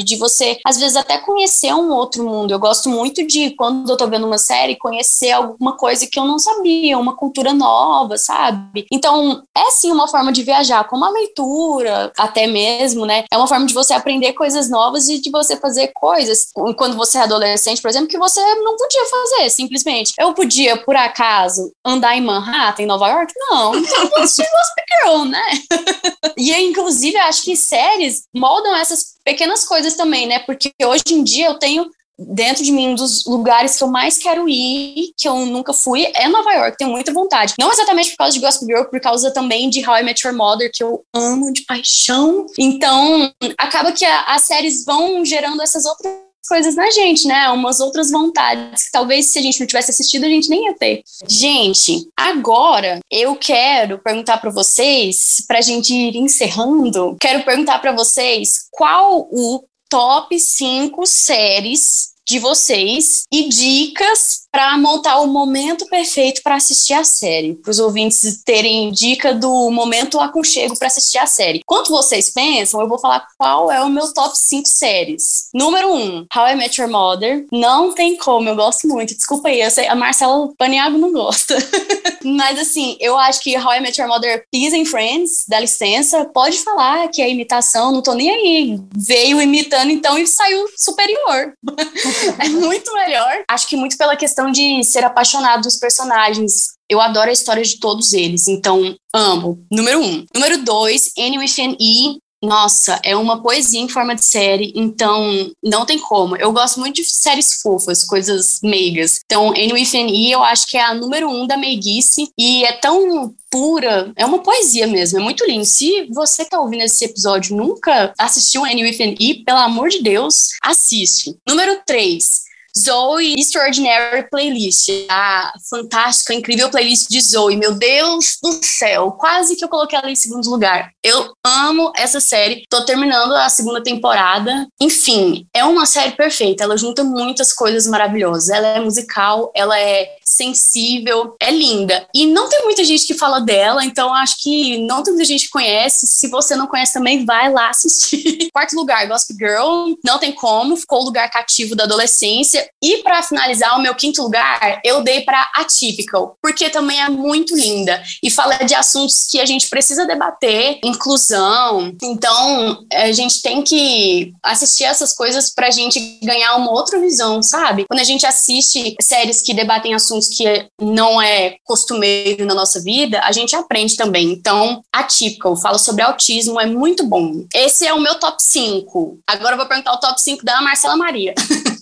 [0.03, 2.51] de você, às vezes, até conhecer um outro mundo.
[2.51, 6.25] Eu gosto muito de, quando eu tô vendo uma série, conhecer alguma coisa que eu
[6.25, 8.85] não sabia, uma cultura nova, sabe?
[8.91, 13.23] Então, é sim uma forma de viajar, como a leitura, até mesmo, né?
[13.31, 16.47] É uma forma de você aprender coisas novas e de você fazer coisas,
[16.77, 20.13] quando você é adolescente, por exemplo, que você não podia fazer, simplesmente.
[20.19, 23.33] Eu podia, por acaso, andar em Manhattan, em Nova York?
[23.37, 25.45] Não, então eu Gossip Girl, né?
[26.37, 30.39] e, inclusive, acho que séries moldam essas pequenas coisas também, né?
[30.39, 34.17] Porque hoje em dia eu tenho dentro de mim um dos lugares que eu mais
[34.17, 37.53] quero ir, que eu nunca fui, é Nova York, tenho muita vontade.
[37.57, 40.35] Não exatamente por causa de Gospel Girl, por causa também de How I Met Your
[40.35, 42.45] Mother, que eu amo de paixão.
[42.57, 46.13] Então, acaba que a, as séries vão gerando essas outras
[46.47, 47.49] coisas na gente, né?
[47.49, 50.75] Umas outras vontades que talvez se a gente não tivesse assistido, a gente nem ia
[50.75, 51.03] ter.
[51.27, 58.67] Gente, agora eu quero perguntar para vocês, pra gente ir encerrando, quero perguntar para vocês
[58.71, 66.55] qual o top 5 séries de vocês e dicas para montar o momento perfeito para
[66.55, 71.59] assistir a série, para os ouvintes terem dica do momento aconchego para assistir a série.
[71.59, 75.49] Enquanto vocês pensam, eu vou falar qual é o meu top 5 séries.
[75.53, 77.45] Número 1, um, How I Met Your Mother.
[77.51, 79.15] Não tem como, eu gosto muito.
[79.15, 81.55] Desculpa aí, sei, a Marcela Paniago não gosta.
[82.23, 86.25] Mas assim, eu acho que How I Met Your Mother, Peace and Friends, dá licença,
[86.25, 88.79] pode falar que é imitação, não tô nem aí.
[88.95, 91.53] Veio imitando então e saiu superior.
[92.39, 93.43] é muito melhor.
[93.47, 96.69] Acho que muito pela questão questão de ser apaixonado dos personagens.
[96.89, 99.61] Eu adoro a história de todos eles, então amo.
[99.69, 100.25] Número um.
[100.33, 102.17] Número dois, Annie with an E.
[102.41, 106.37] Nossa, é uma poesia em forma de série, então não tem como.
[106.37, 109.19] Eu gosto muito de séries fofas, coisas meigas.
[109.25, 112.63] Então, Annie with an E eu acho que é a número um da meiguice e
[112.63, 115.65] é tão pura, é uma poesia mesmo, é muito lindo.
[115.65, 120.01] Se você tá ouvindo esse episódio nunca assistiu Annie with an E, pelo amor de
[120.01, 121.35] Deus, assiste.
[121.45, 124.89] Número três, Zoe Extraordinary Playlist.
[125.09, 127.55] A fantástica, incrível playlist de Zoe.
[127.55, 130.91] Meu Deus do céu, quase que eu coloquei ela em segundo lugar.
[131.03, 132.65] Eu amo essa série.
[132.69, 134.67] Tô terminando a segunda temporada.
[134.79, 136.63] Enfim, é uma série perfeita.
[136.63, 138.49] Ela junta muitas coisas maravilhosas.
[138.49, 142.07] Ela é musical, ela é sensível, é linda.
[142.13, 145.45] E não tem muita gente que fala dela, então acho que não tem muita gente
[145.45, 146.07] que conhece.
[146.07, 148.49] Se você não conhece também, vai lá assistir.
[148.53, 149.95] Quarto lugar, Gossip Girl.
[150.03, 154.21] Não tem como, ficou o lugar cativo da adolescência E para finalizar, o meu quinto
[154.21, 159.39] lugar, eu dei para Atypical, porque também é muito linda e fala de assuntos que
[159.39, 161.93] a gente precisa debater, inclusão.
[162.01, 167.43] Então, a gente tem que assistir essas coisas para a gente ganhar uma outra visão,
[167.43, 167.85] sabe?
[167.87, 173.19] Quando a gente assiste séries que debatem assuntos que não é costumeiro na nossa vida,
[173.23, 174.31] a gente aprende também.
[174.31, 177.43] Então, Atypical fala sobre autismo, é muito bom.
[177.53, 179.19] Esse é o meu top 5.
[179.27, 181.33] Agora eu vou perguntar o top 5 da Marcela Maria.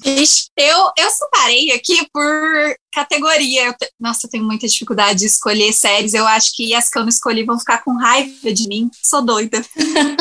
[0.56, 3.66] eu, eu separei aqui por categoria.
[3.68, 3.90] Eu te...
[4.00, 6.14] Nossa, eu tenho muita dificuldade de escolher séries.
[6.14, 8.90] Eu acho que as que eu não escolhi vão ficar com raiva de mim.
[9.04, 9.62] Sou doida.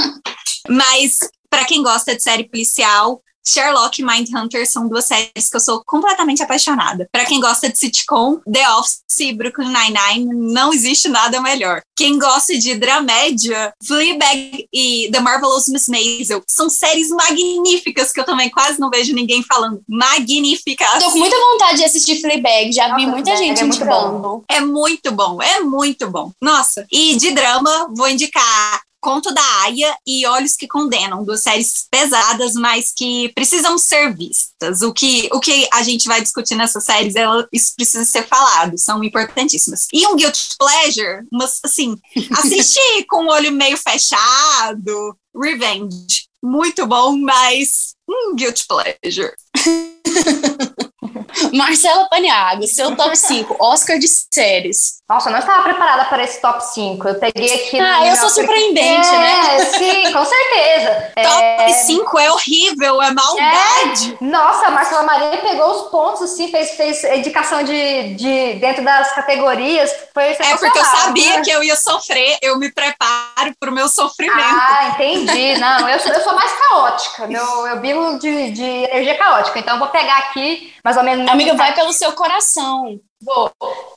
[0.69, 1.19] Mas,
[1.49, 5.83] para quem gosta de série policial, Sherlock e Mindhunter são duas séries que eu sou
[5.87, 7.09] completamente apaixonada.
[7.13, 11.81] Para quem gosta de sitcom, The Office e Brooklyn Nine-Nine, não existe nada melhor.
[11.97, 18.25] Quem gosta de dramédia, Fleabag e The Marvelous Miss Maisel são séries magníficas que eu
[18.25, 19.81] também quase não vejo ninguém falando.
[19.89, 21.03] Magníficas.
[21.03, 24.45] Tô com muita vontade de assistir Fleabag, já Nossa, vi muita é, gente é indicando.
[24.49, 26.33] É muito bom, é muito bom.
[26.43, 31.87] Nossa, e de drama, vou indicar Conto da Aya e Olhos que Condenam, duas séries
[31.89, 34.83] pesadas, mas que precisam ser vistas.
[34.83, 38.77] O que, o que a gente vai discutir nessas séries, ela, isso precisa ser falado,
[38.77, 39.87] são importantíssimas.
[39.93, 41.97] E um Guilty Pleasure, mas assim,
[42.37, 49.33] assistir com o olho meio fechado, Revenge, muito bom, mas um Guilty Pleasure.
[51.53, 54.97] Marcela Paniago, seu top 5, Oscar de séries.
[55.09, 57.09] Nossa, eu não estava preparada para esse top 5.
[57.09, 57.79] Eu peguei aqui.
[57.79, 59.65] Ah, eu sou surpreendente, é, né?
[59.67, 59.86] Sim,
[60.17, 61.13] com certeza.
[61.23, 64.17] Top 5 é horrível, é maldade.
[64.21, 64.25] É.
[64.25, 69.15] Nossa, a Marcela Maria pegou os pontos, assim, fez, fez indicação de, de dentro das
[69.15, 69.93] categorias.
[70.15, 71.43] Foi é porque eu sabia né?
[71.43, 74.41] que eu ia sofrer, eu me preparo para o meu sofrimento.
[74.41, 75.59] Ah, entendi.
[75.59, 77.27] Não, eu sou, eu sou mais caótica.
[77.27, 79.59] Meu, eu vivo de, de energia caótica.
[79.59, 81.29] Então, eu vou pegar aqui mais ou menos.
[81.29, 82.99] Amiga, vai pelo seu coração.
[83.23, 83.51] Vou.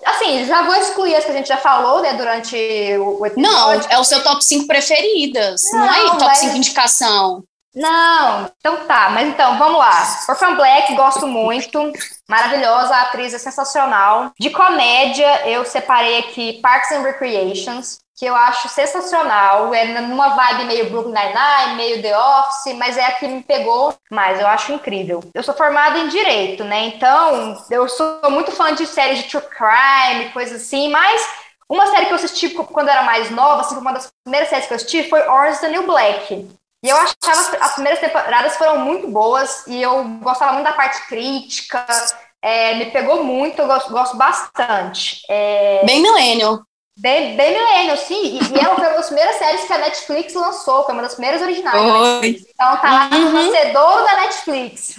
[0.05, 2.55] Assim, já vou excluir as que a gente já falou, né, durante
[2.97, 3.37] o episódio.
[3.37, 5.61] Não, é o seu top 5 preferidas.
[5.71, 6.37] Não, não é top mas...
[6.39, 7.43] 5 indicação.
[7.75, 10.25] Não, então tá, mas então, vamos lá.
[10.27, 11.93] Orphan Black, gosto muito.
[12.27, 14.31] Maravilhosa, a atriz é sensacional.
[14.39, 19.73] De comédia, eu separei aqui Parks and Recreations que eu acho sensacional.
[19.73, 23.95] É numa vibe meio Brooklyn Nine-Nine, meio The Office, mas é a que me pegou
[24.11, 24.41] mais.
[24.41, 25.23] Eu acho incrível.
[25.33, 26.87] Eu sou formada em Direito, né?
[26.87, 31.25] Então, eu sou muito fã de séries de true crime, coisas assim, mas
[31.69, 34.73] uma série que eu assisti quando era mais nova, assim, uma das primeiras séries que
[34.73, 36.49] eu assisti foi Orange is the New Black.
[36.83, 41.07] E eu achava as primeiras temporadas foram muito boas e eu gostava muito da parte
[41.07, 41.85] crítica.
[42.41, 45.21] É, me pegou muito, eu gosto, gosto bastante.
[45.29, 45.85] É...
[45.85, 46.61] Bem millennial.
[46.99, 48.37] Bem, bem milênio, sim.
[48.37, 51.13] E, e ela foi uma das primeiras séries que a Netflix lançou, foi uma das
[51.13, 51.81] primeiras originais.
[52.25, 53.31] Então tá lá no uhum.
[53.31, 54.95] vencedor da Netflix.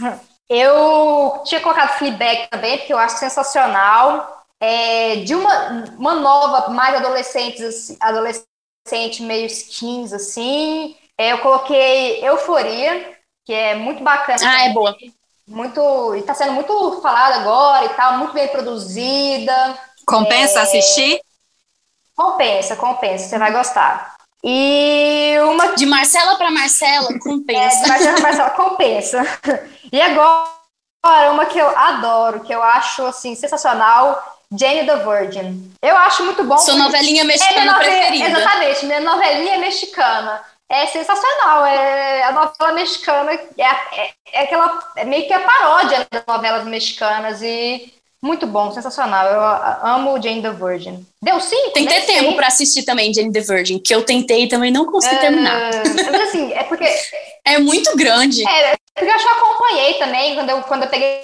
[0.48, 4.38] Eu tinha colocado Fleabag também, porque eu acho sensacional.
[4.58, 10.96] É, de uma, uma nova, mais adolescentes, assim, adolescente meio skins, assim.
[11.18, 14.38] É, eu coloquei Euforia, que é muito bacana.
[14.42, 14.70] Ah, também.
[14.70, 14.96] é boa.
[15.46, 19.78] Muito, e tá sendo muito falada agora e tal, muito bem produzida.
[20.06, 21.20] Compensa é, assistir?
[22.20, 24.14] Compensa, compensa, você vai gostar.
[24.44, 25.74] E uma.
[25.74, 27.80] De Marcela para Marcela, compensa.
[27.80, 29.22] É, de Marcela para Marcela, compensa.
[29.90, 34.36] E agora, uma que eu adoro, que eu acho assim, sensacional.
[34.52, 35.72] Jane the Virgin.
[35.80, 36.58] Eu acho muito bom.
[36.58, 38.38] Sua novelinha mexicana é preferida.
[38.40, 40.42] Exatamente, minha novelinha mexicana.
[40.68, 41.64] É sensacional.
[41.64, 44.78] É, a novela mexicana é, é, é aquela.
[44.96, 47.40] É meio que a paródia das novelas mexicanas.
[47.40, 49.26] E muito bom, sensacional.
[49.26, 49.40] Eu
[49.86, 51.06] amo Jane the Virgin.
[51.22, 51.72] Deu cinco?
[51.72, 54.70] Tem que ter tempo para assistir também Jane the Virgin, que eu tentei e também
[54.70, 55.70] não consegui uh, terminar.
[56.10, 56.86] Mas assim, é porque.
[57.44, 58.46] É muito grande.
[58.46, 61.20] É, porque eu já acompanhei também, quando eu, quando eu peguei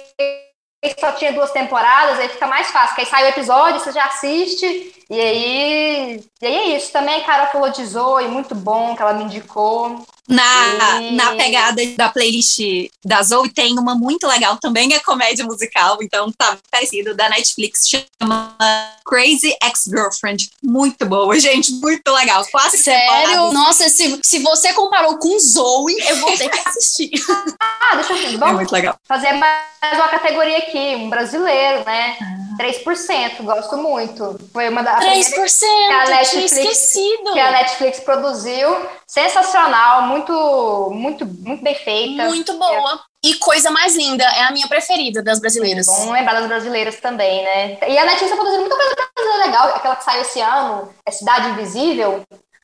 [0.99, 4.05] só tinha duas temporadas, aí fica mais fácil, que aí sai o episódio, você já
[4.05, 6.91] assiste, e aí, e aí é isso.
[6.91, 10.05] Também a cara falou de Zoe, muito bom, que ela me indicou.
[10.27, 12.59] Na, na pegada da playlist
[13.03, 17.87] da Zoe tem uma muito legal, também é comédia musical, então tá parecido, da Netflix,
[17.87, 18.57] chama
[19.05, 20.49] Crazy Ex-Girlfriend.
[20.61, 22.45] Muito boa, gente, muito legal.
[22.51, 23.27] Quase Sério?
[23.27, 23.53] Temporadas.
[23.53, 27.11] Nossa, se, se você comparou com Zoe, eu vou ter que assistir.
[27.59, 28.99] ah, deixa eu ver, vamos é muito legal.
[29.07, 32.17] fazer mais uma categoria aqui, um brasileiro, né?
[32.21, 32.47] Ah.
[32.57, 34.39] 3%, gosto muito.
[34.51, 37.33] Foi uma da 3%, que a Netflix, esquecido.
[37.33, 38.75] Que a Netflix produziu.
[39.07, 42.25] Sensacional, muito, muito, muito bem feita.
[42.25, 42.99] Muito boa.
[43.23, 45.85] E coisa mais linda, é a minha preferida das brasileiras.
[45.85, 47.77] Bom lembrar das brasileiras também, né?
[47.87, 49.67] E a Netflix tá produzindo muita coisa brasileira legal.
[49.75, 52.21] Aquela que saiu esse ano, é Cidade Invisível.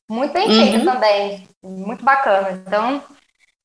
[0.10, 0.56] Muito bem uhum.
[0.56, 1.48] feita também.
[1.64, 2.52] Muito bacana.
[2.52, 3.02] Então,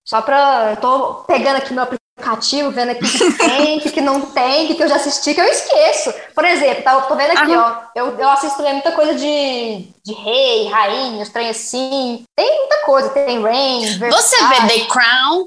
[0.05, 0.71] só pra.
[0.71, 1.83] Eu tô pegando aqui meu
[2.19, 6.13] aplicativo, vendo aqui que tem, que não tem, que eu já assisti, que eu esqueço.
[6.35, 7.77] Por exemplo, tá, tô vendo aqui, ó.
[7.95, 12.25] Eu, eu assisto muita coisa de, de rei, rainha, os trem assim.
[12.37, 15.47] Tem muita coisa, tem Rain, Você vê The Crown?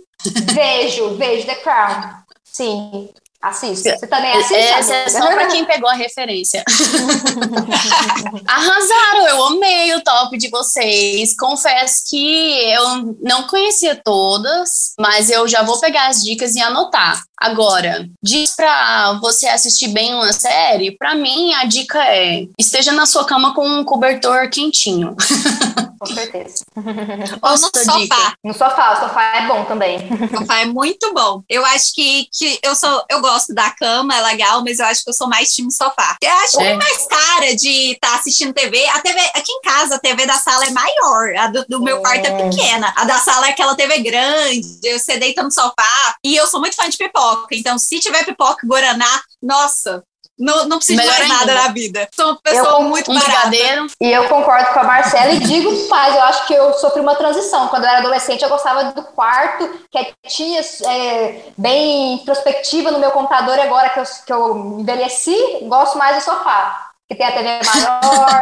[0.54, 2.10] Vejo, vejo The Crown.
[2.44, 3.10] Sim.
[3.42, 3.98] Assista.
[3.98, 4.54] Você também assiste?
[4.54, 6.64] Essa é só pra quem pegou a referência.
[8.48, 11.36] Arrasaram, eu amei o top de vocês.
[11.36, 17.24] Confesso que eu não conhecia todas, mas eu já vou pegar as dicas e anotar.
[17.40, 23.08] Agora, diz pra você assistir bem uma série, pra mim a dica é: esteja na
[23.08, 25.16] sua cama com um cobertor quentinho.
[26.02, 26.66] Com certeza.
[27.44, 28.00] Ou no sofá.
[28.00, 28.34] Dica.
[28.44, 30.00] No sofá, o sofá é bom também.
[30.00, 31.44] O sofá é muito bom.
[31.48, 35.04] Eu acho que, que eu sou, eu gosto da cama, é legal, mas eu acho
[35.04, 36.18] que eu sou mais time sofá.
[36.20, 36.64] Eu acho é.
[36.64, 38.84] que é mais cara de estar tá assistindo TV.
[38.88, 41.36] A TV, aqui em casa, a TV da sala é maior.
[41.38, 42.02] A do, do meu é.
[42.02, 42.94] quarto é pequena.
[42.96, 44.80] A da sala é aquela TV grande.
[44.82, 46.16] Você deita no sofá.
[46.24, 47.56] E eu sou muito fã de pipoca.
[47.56, 50.04] Então, se tiver pipoca Guaraná, nossa,
[50.42, 51.46] não, não preciso Melhor mais ainda.
[51.46, 52.10] nada na vida.
[52.16, 53.88] Sou uma pessoa eu, muito um brigadeiro.
[54.02, 57.16] E eu concordo com a Marcela e digo mais, eu acho que eu sofri uma
[57.16, 57.68] transição.
[57.68, 63.58] Quando eu era adolescente, eu gostava do quarto, quietinha, é, bem introspectiva no meu computador.
[63.58, 67.60] E agora que eu, que eu envelheci, gosto mais do sofá que tem a TV
[67.66, 68.42] maior.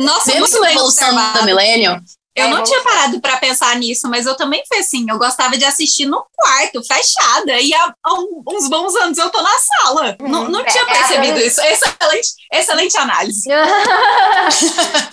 [0.00, 2.02] Nossa, Mesmo a evolução do milênio,
[2.34, 5.06] eu é, não tinha parado para pensar nisso, mas eu também fui assim.
[5.08, 7.60] Eu gostava de assistir no quarto, fechada.
[7.60, 8.14] E há, há
[8.48, 10.16] uns bons anos eu tô na sala.
[10.20, 10.28] Uhum.
[10.28, 11.60] Não, não tinha é, é percebido é isso.
[11.60, 13.50] Excelente, excelente análise.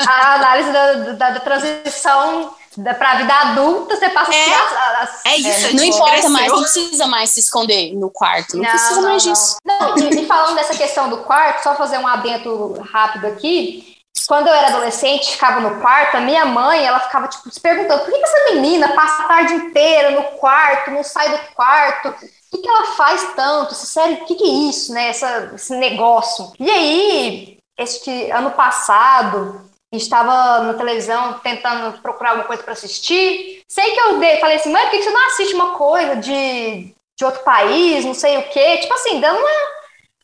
[0.07, 2.55] a análise da, da, da transição
[2.97, 4.53] para a vida adulta, você passa é,
[5.01, 5.67] as, é isso.
[5.67, 6.29] É, não importa cresceu.
[6.29, 9.57] mais, não precisa mais se esconder no quarto, não, não precisa não, mais disso.
[9.63, 13.95] Não, e, e, falando dessa questão do quarto, só fazer um adento rápido aqui.
[14.27, 18.03] Quando eu era adolescente, ficava no quarto, a minha mãe, ela ficava, tipo, se perguntando,
[18.03, 22.09] por que, que essa menina passa a tarde inteira no quarto, não sai do quarto?
[22.09, 22.13] O
[22.51, 23.75] que, que ela faz tanto?
[23.75, 25.09] Sério, o que, que é isso, né?
[25.09, 26.53] Essa, esse negócio.
[26.59, 29.64] E aí, este ano passado,
[29.97, 33.61] estava na televisão tentando procurar alguma coisa para assistir.
[33.67, 37.25] Sei que eu falei assim, mãe, por que, você não assiste uma coisa de, de
[37.25, 38.77] outro país, não sei o quê?
[38.77, 39.75] Tipo assim, dando uma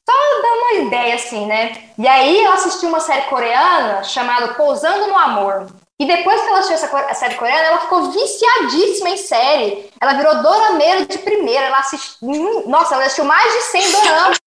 [0.09, 1.91] só dar uma ideia, assim, né?
[1.97, 5.67] E aí eu assisti uma série coreana chamada Pousando no Amor.
[5.99, 9.89] E depois que ela assistiu essa série coreana, ela ficou viciadíssima em série.
[10.01, 11.67] Ela virou dorameira de primeira.
[11.67, 12.67] Ela assistiu.
[12.67, 14.37] Nossa, ela assistiu mais de 100 doramas.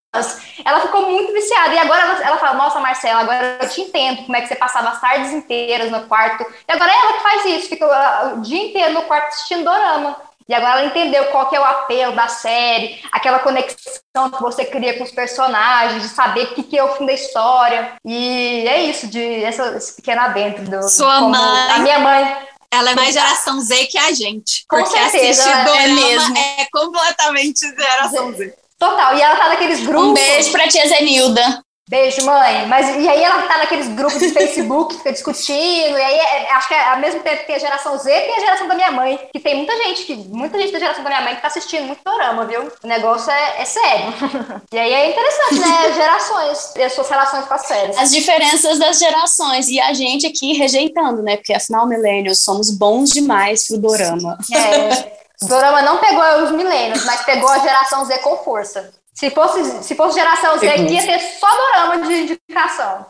[0.65, 1.75] Ela ficou muito viciada.
[1.75, 4.57] E agora ela, ela fala: Nossa, Marcela, agora eu te entendo como é que você
[4.57, 6.45] passava as tardes inteiras no quarto.
[6.69, 10.17] E agora é ela que faz isso, fica o dia inteiro no quarto assistindo dorama.
[10.47, 14.67] E agora ela entendeu qual que é o apelo da série, aquela conexão que você
[14.67, 17.95] cria com os personagens, de saber o que, que é o fim da história.
[18.05, 20.89] E é isso, de essa, esse pequeno adentro do.
[20.89, 21.73] Sua mãe.
[21.73, 22.37] A minha mãe.
[22.71, 24.65] Ela é mais geração Z que a gente.
[24.69, 25.43] Com porque certeza.
[25.43, 26.37] Assistir dorama é, mesmo.
[26.37, 28.64] é completamente geração Z.
[28.85, 29.17] Total.
[29.17, 30.09] E ela tá naqueles grupos.
[30.09, 31.65] Um beijo pra tia Zenilda.
[31.89, 32.67] Beijo, mãe.
[32.67, 36.69] Mas e aí ela tá naqueles grupos de Facebook, fica discutindo, e aí é, acho
[36.69, 38.91] que é, ao mesmo tempo que tem a geração Z, tem a geração da minha
[38.91, 41.49] mãe, que tem muita gente, que, muita gente da geração da minha mãe que tá
[41.49, 42.73] assistindo muito dorama, viu?
[42.83, 44.15] O negócio é, é sério.
[44.73, 45.93] e aí é interessante, né?
[45.93, 47.99] Gerações, as suas relações com as séries.
[47.99, 51.37] As diferenças das gerações, e a gente aqui rejeitando, né?
[51.37, 54.39] Porque afinal, milênios, somos bons demais pro dorama.
[54.51, 55.24] É.
[55.43, 58.93] Dorama não pegou os milênios, mas pegou a geração Z com força.
[59.13, 63.07] Se fosse, se fosse geração Z, ia ter só dorama de indicação.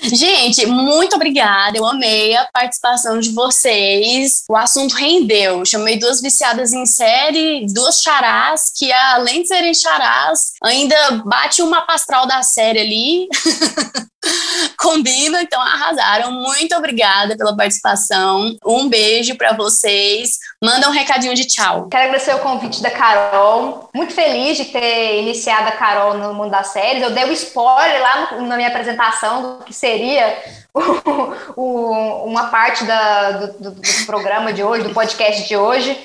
[0.00, 1.76] Gente, muito obrigada.
[1.76, 4.44] Eu amei a participação de vocês.
[4.48, 5.64] O assunto rendeu.
[5.64, 11.82] Chamei duas viciadas em série, duas charás, que além de serem charás, ainda bate uma
[11.82, 13.28] pastral da série ali.
[14.78, 16.32] Combina, então arrasaram.
[16.32, 18.56] Muito obrigada pela participação.
[18.64, 20.38] Um beijo para vocês.
[20.62, 21.88] Manda um recadinho de tchau.
[21.88, 23.90] Quero agradecer o convite da Carol.
[23.94, 27.02] Muito feliz de ter iniciado a Carol no mundo das séries.
[27.02, 30.36] Eu dei um spoiler lá no, na minha apresentação do que seria
[30.72, 35.98] o, o, uma parte da, do, do, programa de hoje, do podcast de hoje.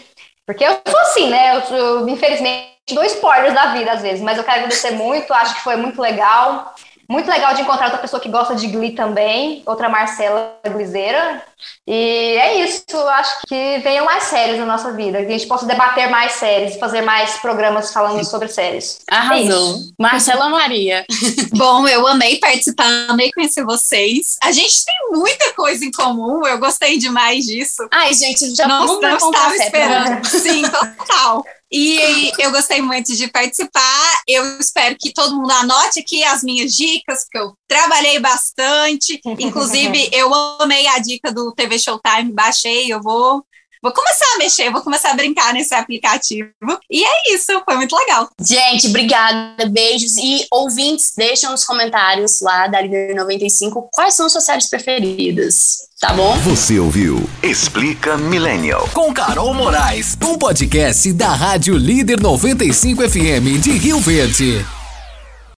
[0.45, 1.57] Porque eu sou assim, né?
[1.57, 5.33] Eu, eu infelizmente dou spoilers da vida às vezes, mas eu quero agradecer muito.
[5.33, 6.73] Acho que foi muito legal.
[7.07, 11.41] Muito legal de encontrar outra pessoa que gosta de Glee também, outra Marcela Glizeira.
[11.87, 15.65] E é isso, acho que venham mais séries na nossa vida, que a gente possa
[15.65, 18.99] debater mais séries, fazer mais programas falando sobre séries.
[19.09, 19.75] Arrasou.
[19.77, 21.05] É Marcela Maria.
[21.55, 24.35] Bom, eu amei participar, amei conhecer vocês.
[24.43, 27.87] A gente tem muita coisa em comum, eu gostei demais disso.
[27.91, 30.25] Ai, gente, já não, não estava esperando.
[30.25, 31.43] Sim, total.
[31.71, 34.21] E eu gostei muito de participar.
[34.27, 39.19] Eu espero que todo mundo anote aqui as minhas dicas, porque eu trabalhei bastante.
[39.25, 43.43] Inclusive, eu amei a dica do TV Showtime, baixei, eu vou
[43.81, 46.49] vou começar a mexer, vou começar a brincar nesse aplicativo.
[46.89, 48.29] E é isso, foi muito legal.
[48.41, 50.17] Gente, obrigada, beijos.
[50.17, 55.86] E ouvintes, deixam nos comentários lá da Líder 95 quais são suas séries preferidas.
[55.99, 56.37] Tá bom?
[56.41, 58.87] Você ouviu Explica Millennial.
[58.93, 64.63] Com Carol Moraes, um podcast da Rádio Líder 95 FM de Rio Verde.